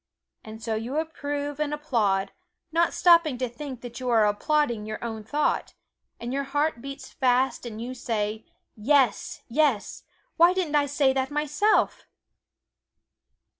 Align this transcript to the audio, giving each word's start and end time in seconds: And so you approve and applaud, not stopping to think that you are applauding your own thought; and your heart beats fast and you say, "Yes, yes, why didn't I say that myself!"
And 0.43 0.63
so 0.63 0.73
you 0.73 0.97
approve 0.97 1.59
and 1.59 1.75
applaud, 1.75 2.31
not 2.71 2.91
stopping 2.91 3.37
to 3.37 3.47
think 3.47 3.81
that 3.81 3.99
you 3.99 4.09
are 4.09 4.25
applauding 4.25 4.83
your 4.87 4.97
own 5.03 5.23
thought; 5.23 5.75
and 6.19 6.33
your 6.33 6.45
heart 6.45 6.81
beats 6.81 7.11
fast 7.11 7.67
and 7.67 7.79
you 7.79 7.93
say, 7.93 8.43
"Yes, 8.75 9.43
yes, 9.47 10.01
why 10.37 10.53
didn't 10.55 10.73
I 10.73 10.87
say 10.87 11.13
that 11.13 11.29
myself!" 11.29 12.07